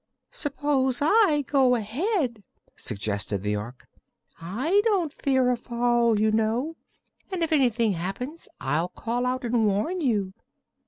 "Suppose 0.31 0.99
I 1.03 1.43
go 1.45 1.75
ahead?" 1.75 2.43
suggested 2.75 3.43
the 3.43 3.55
Ork. 3.55 3.87
"I 4.41 4.81
don't 4.85 5.13
fear 5.13 5.51
a 5.51 5.55
fall, 5.55 6.19
you 6.19 6.31
know, 6.31 6.75
and 7.31 7.43
if 7.43 7.51
anything 7.51 7.91
happens 7.91 8.49
I'll 8.59 8.89
call 8.89 9.27
out 9.27 9.43
and 9.43 9.67
warn 9.67 10.01
you." 10.01 10.33